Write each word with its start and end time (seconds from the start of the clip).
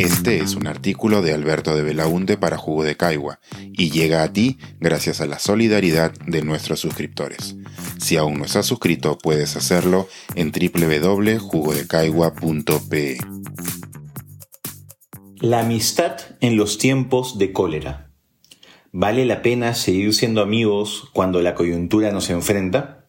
Este 0.00 0.38
es 0.38 0.54
un 0.54 0.66
artículo 0.66 1.20
de 1.20 1.34
Alberto 1.34 1.76
de 1.76 1.82
Belaunte 1.82 2.38
para 2.38 2.56
Jugo 2.56 2.84
de 2.84 2.96
Caigua 2.96 3.38
y 3.70 3.90
llega 3.90 4.22
a 4.22 4.32
ti 4.32 4.56
gracias 4.80 5.20
a 5.20 5.26
la 5.26 5.38
solidaridad 5.38 6.14
de 6.26 6.40
nuestros 6.40 6.80
suscriptores. 6.80 7.54
Si 7.98 8.16
aún 8.16 8.38
no 8.38 8.46
estás 8.46 8.64
suscrito, 8.64 9.18
puedes 9.18 9.56
hacerlo 9.56 10.08
en 10.36 10.52
www.jugodecaigua.pe. 10.52 13.18
La 15.36 15.60
amistad 15.60 16.16
en 16.40 16.56
los 16.56 16.78
tiempos 16.78 17.36
de 17.36 17.52
cólera. 17.52 18.10
¿Vale 18.92 19.26
la 19.26 19.42
pena 19.42 19.74
seguir 19.74 20.14
siendo 20.14 20.40
amigos 20.40 21.10
cuando 21.12 21.42
la 21.42 21.54
coyuntura 21.54 22.10
nos 22.10 22.30
enfrenta? 22.30 22.99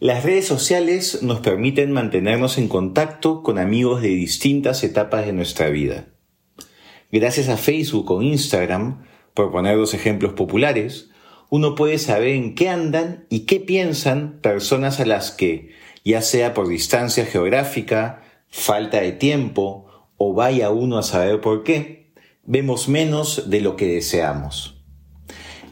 Las 0.00 0.24
redes 0.24 0.46
sociales 0.46 1.22
nos 1.22 1.38
permiten 1.38 1.92
mantenernos 1.92 2.58
en 2.58 2.68
contacto 2.68 3.42
con 3.42 3.58
amigos 3.58 4.02
de 4.02 4.08
distintas 4.08 4.82
etapas 4.82 5.24
de 5.24 5.32
nuestra 5.32 5.68
vida. 5.68 6.08
Gracias 7.12 7.48
a 7.48 7.56
Facebook 7.56 8.10
o 8.10 8.20
Instagram, 8.20 9.04
por 9.34 9.52
poner 9.52 9.76
dos 9.76 9.94
ejemplos 9.94 10.32
populares, 10.32 11.10
uno 11.48 11.76
puede 11.76 11.98
saber 11.98 12.30
en 12.30 12.56
qué 12.56 12.68
andan 12.68 13.26
y 13.30 13.40
qué 13.40 13.60
piensan 13.60 14.40
personas 14.40 14.98
a 14.98 15.06
las 15.06 15.30
que, 15.30 15.70
ya 16.04 16.22
sea 16.22 16.54
por 16.54 16.66
distancia 16.66 17.24
geográfica, 17.24 18.22
falta 18.48 19.00
de 19.00 19.12
tiempo 19.12 19.86
o 20.16 20.34
vaya 20.34 20.70
uno 20.70 20.98
a 20.98 21.04
saber 21.04 21.40
por 21.40 21.62
qué, 21.62 22.12
vemos 22.42 22.88
menos 22.88 23.48
de 23.48 23.60
lo 23.60 23.76
que 23.76 23.86
deseamos. 23.86 24.82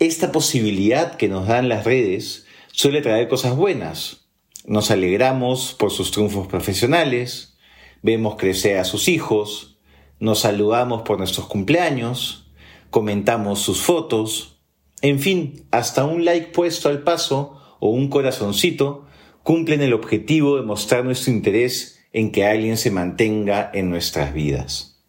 Esta 0.00 0.32
posibilidad 0.32 1.16
que 1.16 1.28
nos 1.28 1.46
dan 1.46 1.68
las 1.68 1.84
redes 1.84 2.47
suele 2.78 3.02
traer 3.02 3.26
cosas 3.26 3.56
buenas. 3.56 4.28
Nos 4.64 4.92
alegramos 4.92 5.74
por 5.76 5.90
sus 5.90 6.12
triunfos 6.12 6.46
profesionales, 6.46 7.58
vemos 8.02 8.36
crecer 8.36 8.78
a 8.78 8.84
sus 8.84 9.08
hijos, 9.08 9.80
nos 10.20 10.40
saludamos 10.40 11.02
por 11.02 11.18
nuestros 11.18 11.48
cumpleaños, 11.48 12.52
comentamos 12.90 13.58
sus 13.58 13.80
fotos, 13.80 14.60
en 15.02 15.18
fin, 15.18 15.66
hasta 15.72 16.04
un 16.04 16.24
like 16.24 16.52
puesto 16.52 16.88
al 16.88 17.02
paso 17.02 17.60
o 17.80 17.90
un 17.90 18.08
corazoncito 18.08 19.06
cumplen 19.42 19.82
el 19.82 19.92
objetivo 19.92 20.54
de 20.54 20.62
mostrar 20.62 21.04
nuestro 21.04 21.32
interés 21.32 21.98
en 22.12 22.30
que 22.30 22.46
alguien 22.46 22.76
se 22.76 22.92
mantenga 22.92 23.72
en 23.74 23.90
nuestras 23.90 24.32
vidas. 24.32 25.02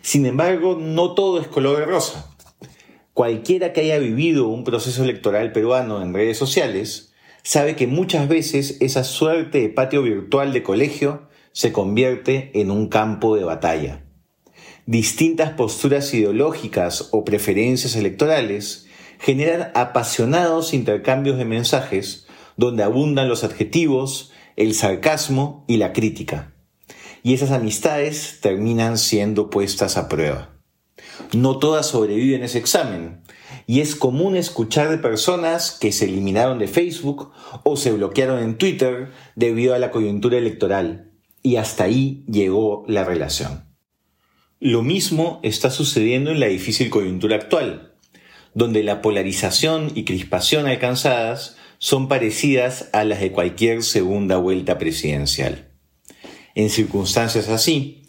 Sin 0.00 0.26
embargo, 0.26 0.78
no 0.80 1.14
todo 1.14 1.40
es 1.40 1.48
color 1.48 1.78
de 1.78 1.86
rosa. 1.86 2.33
Cualquiera 3.14 3.72
que 3.72 3.82
haya 3.82 3.98
vivido 3.98 4.48
un 4.48 4.64
proceso 4.64 5.04
electoral 5.04 5.52
peruano 5.52 6.02
en 6.02 6.12
redes 6.12 6.36
sociales 6.36 7.12
sabe 7.44 7.76
que 7.76 7.86
muchas 7.86 8.26
veces 8.26 8.76
esa 8.80 9.04
suerte 9.04 9.60
de 9.60 9.68
patio 9.68 10.02
virtual 10.02 10.52
de 10.52 10.64
colegio 10.64 11.28
se 11.52 11.70
convierte 11.70 12.50
en 12.60 12.72
un 12.72 12.88
campo 12.88 13.36
de 13.36 13.44
batalla. 13.44 14.04
Distintas 14.86 15.52
posturas 15.52 16.12
ideológicas 16.12 17.10
o 17.12 17.24
preferencias 17.24 17.94
electorales 17.94 18.88
generan 19.20 19.70
apasionados 19.74 20.74
intercambios 20.74 21.38
de 21.38 21.44
mensajes 21.44 22.26
donde 22.56 22.82
abundan 22.82 23.28
los 23.28 23.44
adjetivos, 23.44 24.32
el 24.56 24.74
sarcasmo 24.74 25.64
y 25.68 25.76
la 25.76 25.92
crítica. 25.92 26.52
Y 27.22 27.34
esas 27.34 27.52
amistades 27.52 28.40
terminan 28.42 28.98
siendo 28.98 29.50
puestas 29.50 29.96
a 29.96 30.08
prueba. 30.08 30.53
No 31.32 31.58
todas 31.58 31.86
sobreviven 31.86 32.42
ese 32.42 32.58
examen, 32.58 33.22
y 33.66 33.80
es 33.80 33.94
común 33.96 34.36
escuchar 34.36 34.90
de 34.90 34.98
personas 34.98 35.70
que 35.72 35.92
se 35.92 36.04
eliminaron 36.04 36.58
de 36.58 36.68
Facebook 36.68 37.32
o 37.62 37.76
se 37.76 37.92
bloquearon 37.92 38.42
en 38.42 38.58
Twitter 38.58 39.10
debido 39.36 39.74
a 39.74 39.78
la 39.78 39.90
coyuntura 39.90 40.38
electoral, 40.38 41.12
y 41.42 41.56
hasta 41.56 41.84
ahí 41.84 42.24
llegó 42.28 42.84
la 42.86 43.04
relación. 43.04 43.64
Lo 44.60 44.82
mismo 44.82 45.40
está 45.42 45.70
sucediendo 45.70 46.30
en 46.30 46.40
la 46.40 46.46
difícil 46.46 46.88
coyuntura 46.88 47.36
actual, 47.36 47.94
donde 48.54 48.82
la 48.82 49.02
polarización 49.02 49.90
y 49.94 50.04
crispación 50.04 50.66
alcanzadas 50.66 51.56
son 51.78 52.08
parecidas 52.08 52.88
a 52.92 53.04
las 53.04 53.20
de 53.20 53.32
cualquier 53.32 53.82
segunda 53.82 54.38
vuelta 54.38 54.78
presidencial. 54.78 55.72
En 56.54 56.70
circunstancias 56.70 57.48
así, 57.48 58.03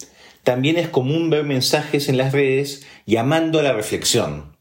también 0.46 0.78
es 0.78 0.88
común 0.88 1.30
ver 1.30 1.44
mensajes 1.44 2.08
en 2.08 2.16
las 2.16 2.32
redes 2.32 2.88
llamando 3.06 3.60
a 3.60 3.64
la 3.64 3.74
reflexión, 3.74 4.56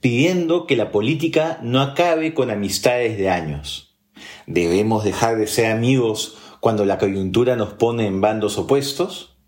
pidiendo 0.00 0.66
que 0.66 0.74
la 0.74 0.90
política 0.90 1.60
no 1.62 1.80
acabe 1.80 2.34
con 2.34 2.50
amistades 2.50 3.16
de 3.16 3.30
años. 3.30 3.96
¿Debemos 4.48 5.04
dejar 5.04 5.38
de 5.38 5.46
ser 5.46 5.70
amigos 5.70 6.36
cuando 6.58 6.84
la 6.84 6.98
coyuntura 6.98 7.54
nos 7.54 7.74
pone 7.74 8.06
en 8.06 8.20
bandos 8.20 8.58
opuestos? 8.58 9.38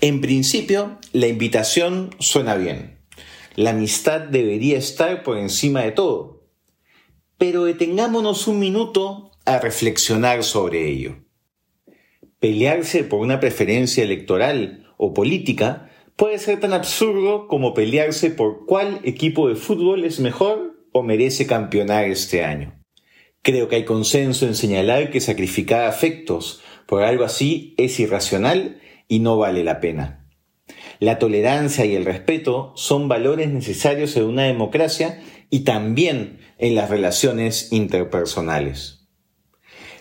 En 0.00 0.22
principio, 0.22 0.98
la 1.12 1.26
invitación 1.26 2.14
suena 2.18 2.54
bien. 2.54 3.00
La 3.56 3.70
amistad 3.70 4.22
debería 4.22 4.78
estar 4.78 5.22
por 5.22 5.36
encima 5.36 5.82
de 5.82 5.92
todo 5.92 6.34
pero 7.38 7.64
detengámonos 7.64 8.46
un 8.46 8.58
minuto 8.58 9.32
a 9.44 9.58
reflexionar 9.58 10.44
sobre 10.44 10.88
ello. 10.88 11.16
Pelearse 12.38 13.04
por 13.04 13.20
una 13.20 13.40
preferencia 13.40 14.04
electoral 14.04 14.83
o 14.96 15.14
política 15.14 15.90
puede 16.16 16.38
ser 16.38 16.60
tan 16.60 16.72
absurdo 16.72 17.48
como 17.48 17.74
pelearse 17.74 18.30
por 18.30 18.66
cuál 18.66 19.00
equipo 19.04 19.48
de 19.48 19.56
fútbol 19.56 20.04
es 20.04 20.20
mejor 20.20 20.74
o 20.92 21.02
merece 21.02 21.46
campeonar 21.46 22.04
este 22.04 22.44
año. 22.44 22.80
Creo 23.42 23.68
que 23.68 23.76
hay 23.76 23.84
consenso 23.84 24.46
en 24.46 24.54
señalar 24.54 25.10
que 25.10 25.20
sacrificar 25.20 25.84
afectos 25.84 26.62
por 26.86 27.02
algo 27.02 27.24
así 27.24 27.74
es 27.76 27.98
irracional 28.00 28.80
y 29.08 29.18
no 29.18 29.36
vale 29.36 29.64
la 29.64 29.80
pena. 29.80 30.26
La 31.00 31.18
tolerancia 31.18 31.84
y 31.84 31.94
el 31.94 32.04
respeto 32.04 32.72
son 32.76 33.08
valores 33.08 33.50
necesarios 33.50 34.16
en 34.16 34.24
una 34.24 34.44
democracia 34.44 35.20
y 35.50 35.60
también 35.60 36.38
en 36.58 36.74
las 36.74 36.88
relaciones 36.88 37.72
interpersonales. 37.72 39.06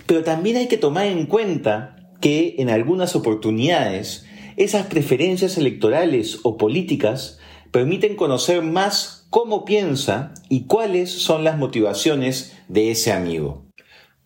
Pero 0.05 0.23
también 0.23 0.57
hay 0.57 0.67
que 0.67 0.77
tomar 0.77 1.07
en 1.07 1.25
cuenta 1.25 2.11
que 2.21 2.55
en 2.59 2.69
algunas 2.69 3.15
oportunidades 3.15 4.25
esas 4.57 4.87
preferencias 4.87 5.57
electorales 5.57 6.39
o 6.43 6.57
políticas 6.57 7.39
permiten 7.71 8.15
conocer 8.15 8.61
más 8.61 9.27
cómo 9.29 9.65
piensa 9.65 10.33
y 10.49 10.65
cuáles 10.67 11.11
son 11.11 11.43
las 11.43 11.57
motivaciones 11.57 12.55
de 12.67 12.91
ese 12.91 13.11
amigo. 13.11 13.65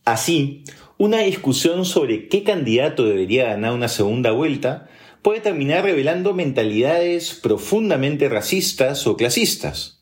Así, 0.03 0.63
una 0.97 1.19
discusión 1.19 1.85
sobre 1.85 2.27
qué 2.27 2.43
candidato 2.43 3.05
debería 3.05 3.45
ganar 3.45 3.73
una 3.73 3.87
segunda 3.87 4.31
vuelta 4.31 4.87
puede 5.21 5.39
terminar 5.41 5.83
revelando 5.83 6.33
mentalidades 6.33 7.33
profundamente 7.33 8.29
racistas 8.29 9.07
o 9.07 9.17
clasistas 9.17 9.97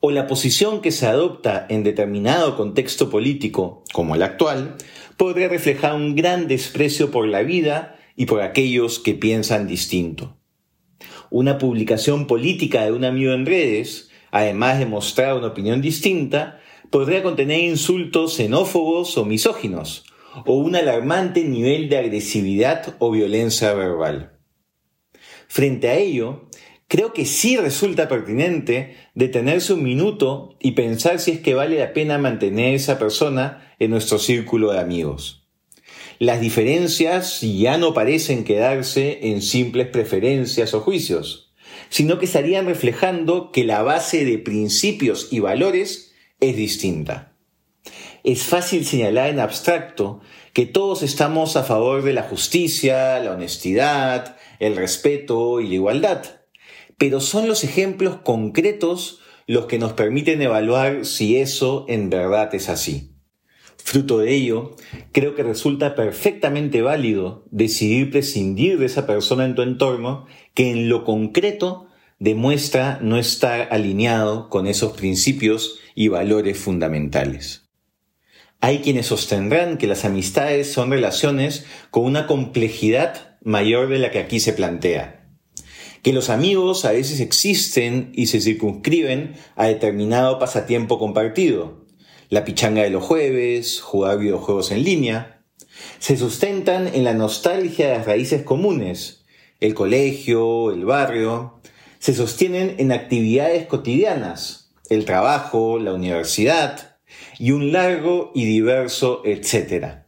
o 0.00 0.10
la 0.10 0.26
posición 0.26 0.82
que 0.82 0.92
se 0.92 1.06
adopta 1.06 1.66
en 1.68 1.82
determinado 1.82 2.56
contexto 2.56 3.10
político, 3.10 3.82
como 3.92 4.14
el 4.14 4.22
actual, 4.22 4.76
podría 5.16 5.48
reflejar 5.48 5.94
un 5.94 6.14
gran 6.14 6.48
desprecio 6.48 7.10
por 7.10 7.26
la 7.26 7.42
vida 7.42 7.96
y 8.16 8.26
por 8.26 8.40
aquellos 8.40 8.98
que 8.98 9.14
piensan 9.14 9.66
distinto. 9.66 10.36
Una 11.30 11.58
publicación 11.58 12.26
política 12.26 12.84
de 12.84 12.92
un 12.92 13.04
amigo 13.04 13.32
en 13.32 13.46
redes, 13.46 14.10
además 14.30 14.78
de 14.78 14.86
mostrar 14.86 15.36
una 15.36 15.48
opinión 15.48 15.82
distinta, 15.82 16.60
podría 16.90 17.22
contener 17.22 17.60
insultos 17.60 18.34
xenófobos 18.34 19.18
o 19.18 19.24
misóginos, 19.24 20.04
o 20.44 20.56
un 20.56 20.76
alarmante 20.76 21.44
nivel 21.44 21.88
de 21.88 21.98
agresividad 21.98 22.96
o 22.98 23.10
violencia 23.10 23.72
verbal. 23.74 24.38
Frente 25.48 25.88
a 25.88 25.94
ello, 25.94 26.48
creo 26.88 27.12
que 27.12 27.24
sí 27.24 27.56
resulta 27.56 28.08
pertinente 28.08 28.96
detenerse 29.14 29.72
un 29.72 29.82
minuto 29.82 30.56
y 30.60 30.72
pensar 30.72 31.18
si 31.18 31.32
es 31.32 31.40
que 31.40 31.54
vale 31.54 31.78
la 31.78 31.92
pena 31.92 32.18
mantener 32.18 32.72
a 32.72 32.76
esa 32.76 32.98
persona 32.98 33.74
en 33.78 33.90
nuestro 33.90 34.18
círculo 34.18 34.72
de 34.72 34.80
amigos. 34.80 35.45
Las 36.18 36.40
diferencias 36.40 37.40
ya 37.40 37.78
no 37.78 37.94
parecen 37.94 38.44
quedarse 38.44 39.30
en 39.30 39.42
simples 39.42 39.88
preferencias 39.88 40.74
o 40.74 40.80
juicios, 40.80 41.52
sino 41.88 42.18
que 42.18 42.24
estarían 42.24 42.66
reflejando 42.66 43.52
que 43.52 43.64
la 43.64 43.82
base 43.82 44.24
de 44.24 44.38
principios 44.38 45.28
y 45.30 45.40
valores 45.40 46.14
es 46.40 46.56
distinta. 46.56 47.36
Es 48.24 48.42
fácil 48.42 48.84
señalar 48.84 49.30
en 49.30 49.40
abstracto 49.40 50.20
que 50.52 50.66
todos 50.66 51.02
estamos 51.02 51.56
a 51.56 51.64
favor 51.64 52.02
de 52.02 52.12
la 52.12 52.22
justicia, 52.22 53.18
la 53.20 53.32
honestidad, 53.32 54.36
el 54.58 54.74
respeto 54.74 55.60
y 55.60 55.68
la 55.68 55.74
igualdad 55.74 56.36
pero 56.98 57.20
son 57.20 57.48
los 57.48 57.64
ejemplos 57.64 58.16
concretos 58.22 59.20
los 59.46 59.66
que 59.66 59.78
nos 59.78 59.92
permiten 59.92 60.42
evaluar 60.42 61.04
si 61.04 61.36
eso 61.36 61.84
en 61.88 62.10
verdad 62.10 62.54
es 62.54 62.68
así. 62.68 63.15
Fruto 63.78 64.18
de 64.18 64.34
ello, 64.34 64.74
creo 65.12 65.34
que 65.34 65.42
resulta 65.42 65.94
perfectamente 65.94 66.82
válido 66.82 67.44
decidir 67.50 68.10
prescindir 68.10 68.78
de 68.78 68.86
esa 68.86 69.06
persona 69.06 69.44
en 69.44 69.54
tu 69.54 69.62
entorno 69.62 70.26
que 70.54 70.70
en 70.70 70.88
lo 70.88 71.04
concreto 71.04 71.86
demuestra 72.18 72.98
no 73.00 73.18
estar 73.18 73.68
alineado 73.70 74.48
con 74.48 74.66
esos 74.66 74.96
principios 74.96 75.78
y 75.94 76.08
valores 76.08 76.58
fundamentales. 76.58 77.68
Hay 78.60 78.78
quienes 78.78 79.06
sostendrán 79.06 79.76
que 79.78 79.86
las 79.86 80.04
amistades 80.04 80.72
son 80.72 80.90
relaciones 80.90 81.66
con 81.90 82.04
una 82.04 82.26
complejidad 82.26 83.38
mayor 83.42 83.88
de 83.88 83.98
la 83.98 84.10
que 84.10 84.18
aquí 84.18 84.40
se 84.40 84.52
plantea 84.52 85.16
que 86.06 86.12
los 86.12 86.30
amigos 86.30 86.84
a 86.84 86.92
veces 86.92 87.18
existen 87.18 88.12
y 88.14 88.26
se 88.26 88.40
circunscriben 88.40 89.34
a 89.56 89.66
determinado 89.66 90.38
pasatiempo 90.38 91.00
compartido. 91.00 91.85
La 92.28 92.44
pichanga 92.44 92.82
de 92.82 92.90
los 92.90 93.04
jueves, 93.04 93.80
jugar 93.80 94.18
videojuegos 94.18 94.72
en 94.72 94.82
línea. 94.82 95.42
Se 96.00 96.16
sustentan 96.16 96.88
en 96.88 97.04
la 97.04 97.14
nostalgia 97.14 97.86
de 97.88 97.98
las 97.98 98.06
raíces 98.06 98.42
comunes, 98.42 99.24
el 99.60 99.74
colegio, 99.74 100.72
el 100.72 100.84
barrio. 100.84 101.60
Se 102.00 102.14
sostienen 102.14 102.74
en 102.78 102.90
actividades 102.90 103.66
cotidianas, 103.66 104.72
el 104.90 105.04
trabajo, 105.04 105.78
la 105.78 105.92
universidad 105.92 106.96
y 107.38 107.52
un 107.52 107.72
largo 107.72 108.32
y 108.34 108.44
diverso 108.44 109.22
etcétera. 109.24 110.06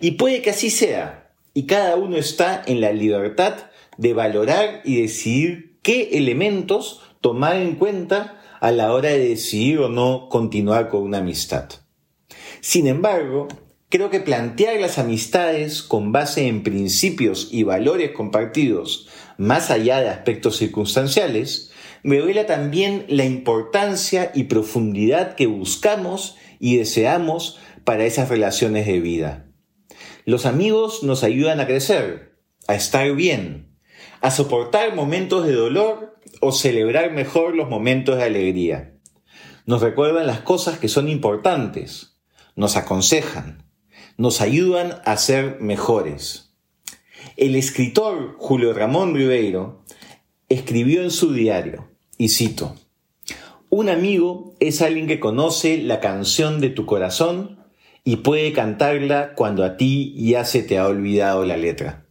Y 0.00 0.12
puede 0.12 0.40
que 0.40 0.50
así 0.50 0.70
sea, 0.70 1.30
y 1.52 1.64
cada 1.66 1.96
uno 1.96 2.16
está 2.16 2.62
en 2.66 2.80
la 2.80 2.92
libertad 2.92 3.54
de 3.98 4.14
valorar 4.14 4.80
y 4.84 5.02
decidir 5.02 5.76
qué 5.82 6.10
elementos 6.12 7.02
tomar 7.20 7.56
en 7.56 7.74
cuenta 7.74 8.40
a 8.60 8.70
la 8.70 8.92
hora 8.92 9.10
de 9.10 9.28
decidir 9.28 9.78
o 9.80 9.88
no 9.88 10.28
continuar 10.28 10.88
con 10.88 11.02
una 11.02 11.18
amistad. 11.18 11.68
Sin 12.60 12.86
embargo, 12.86 13.48
creo 13.88 14.10
que 14.10 14.20
plantear 14.20 14.80
las 14.80 14.98
amistades 14.98 15.82
con 15.82 16.12
base 16.12 16.46
en 16.46 16.62
principios 16.62 17.48
y 17.50 17.62
valores 17.62 18.12
compartidos, 18.12 19.08
más 19.36 19.70
allá 19.70 20.00
de 20.00 20.08
aspectos 20.08 20.56
circunstanciales, 20.56 21.70
revela 22.02 22.46
también 22.46 23.04
la 23.08 23.24
importancia 23.24 24.30
y 24.34 24.44
profundidad 24.44 25.34
que 25.34 25.46
buscamos 25.46 26.36
y 26.58 26.76
deseamos 26.76 27.58
para 27.84 28.04
esas 28.04 28.28
relaciones 28.28 28.86
de 28.86 29.00
vida. 29.00 29.46
Los 30.24 30.44
amigos 30.44 31.02
nos 31.02 31.24
ayudan 31.24 31.60
a 31.60 31.66
crecer, 31.66 32.36
a 32.66 32.74
estar 32.74 33.14
bien, 33.14 33.78
a 34.20 34.30
soportar 34.30 34.94
momentos 34.94 35.46
de 35.46 35.54
dolor 35.54 36.17
o 36.40 36.52
celebrar 36.52 37.12
mejor 37.12 37.54
los 37.54 37.68
momentos 37.68 38.16
de 38.16 38.24
alegría. 38.24 38.94
Nos 39.66 39.82
recuerdan 39.82 40.26
las 40.26 40.40
cosas 40.40 40.78
que 40.78 40.88
son 40.88 41.08
importantes, 41.08 42.18
nos 42.56 42.76
aconsejan, 42.76 43.64
nos 44.16 44.40
ayudan 44.40 45.00
a 45.04 45.16
ser 45.16 45.60
mejores. 45.60 46.54
El 47.36 47.54
escritor 47.54 48.36
Julio 48.38 48.72
Ramón 48.72 49.14
Ribeiro 49.14 49.84
escribió 50.48 51.02
en 51.02 51.10
su 51.10 51.32
diario, 51.32 51.88
y 52.16 52.30
cito, 52.30 52.74
Un 53.68 53.88
amigo 53.88 54.54
es 54.60 54.82
alguien 54.82 55.06
que 55.06 55.20
conoce 55.20 55.78
la 55.78 56.00
canción 56.00 56.60
de 56.60 56.70
tu 56.70 56.86
corazón 56.86 57.58
y 58.04 58.16
puede 58.16 58.52
cantarla 58.52 59.34
cuando 59.34 59.64
a 59.64 59.76
ti 59.76 60.14
ya 60.16 60.44
se 60.44 60.62
te 60.62 60.78
ha 60.78 60.86
olvidado 60.86 61.44
la 61.44 61.56
letra. 61.56 62.06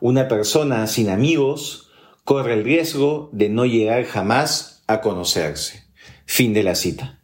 Una 0.00 0.26
persona 0.26 0.86
sin 0.86 1.10
amigos 1.10 1.87
corre 2.28 2.52
el 2.52 2.62
riesgo 2.62 3.30
de 3.32 3.48
no 3.48 3.64
llegar 3.64 4.04
jamás 4.04 4.84
a 4.86 5.00
conocerse. 5.00 5.84
Fin 6.26 6.52
de 6.52 6.62
la 6.62 6.74
cita. 6.74 7.22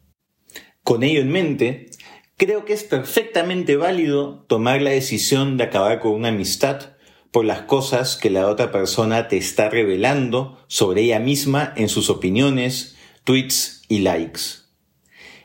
Con 0.82 1.02
ello 1.02 1.20
en 1.20 1.30
mente, 1.30 1.90
creo 2.38 2.64
que 2.64 2.72
es 2.72 2.84
perfectamente 2.84 3.76
válido 3.76 4.46
tomar 4.48 4.80
la 4.80 4.92
decisión 4.92 5.58
de 5.58 5.64
acabar 5.64 6.00
con 6.00 6.12
una 6.12 6.28
amistad 6.28 6.92
por 7.32 7.44
las 7.44 7.60
cosas 7.64 8.16
que 8.16 8.30
la 8.30 8.48
otra 8.48 8.72
persona 8.72 9.28
te 9.28 9.36
está 9.36 9.68
revelando 9.68 10.64
sobre 10.68 11.02
ella 11.02 11.18
misma 11.18 11.74
en 11.76 11.90
sus 11.90 12.08
opiniones, 12.08 12.96
tweets 13.24 13.82
y 13.90 13.98
likes. 13.98 14.40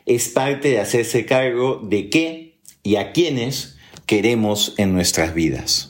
Es 0.06 0.30
parte 0.30 0.70
de 0.70 0.80
hacerse 0.80 1.26
cargo 1.26 1.82
de 1.84 2.08
qué 2.08 2.60
y 2.82 2.96
a 2.96 3.12
quiénes 3.12 3.76
queremos 4.06 4.72
en 4.78 4.94
nuestras 4.94 5.34
vidas. 5.34 5.89